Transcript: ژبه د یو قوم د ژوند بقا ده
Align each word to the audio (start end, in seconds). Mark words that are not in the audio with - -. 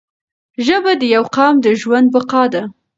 ژبه 0.65 0.91
د 1.01 1.03
یو 1.15 1.23
قوم 1.35 1.55
د 1.65 1.67
ژوند 1.81 2.07
بقا 2.13 2.43
ده 2.53 2.63